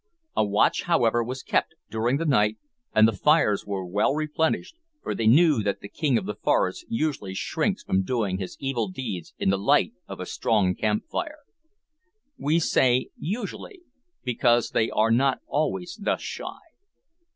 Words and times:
A 0.35 0.43
watch, 0.43 0.81
however, 0.85 1.23
was 1.23 1.43
kept 1.43 1.75
during 1.91 2.17
the 2.17 2.25
night, 2.25 2.57
and 2.91 3.07
the 3.07 3.11
fires 3.15 3.67
were 3.67 3.85
well 3.85 4.15
replenished, 4.15 4.75
for 5.03 5.13
they 5.13 5.27
knew 5.27 5.61
that 5.61 5.81
the 5.81 5.87
king 5.87 6.17
of 6.17 6.25
the 6.25 6.33
forest 6.33 6.85
usually 6.89 7.35
shrinks 7.35 7.83
from 7.83 8.01
doing 8.01 8.39
his 8.39 8.57
evil 8.59 8.87
deeds 8.87 9.35
in 9.37 9.51
the 9.51 9.59
light 9.59 9.93
of 10.07 10.19
a 10.19 10.25
strong 10.25 10.73
camp 10.73 11.03
fire. 11.05 11.41
We 12.35 12.57
say 12.59 13.09
usually 13.15 13.81
because 14.23 14.71
they 14.71 14.89
are 14.89 15.11
not 15.11 15.41
always 15.45 15.99
thus 16.01 16.21
shy. 16.23 16.57